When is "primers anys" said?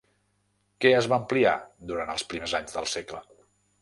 2.33-2.79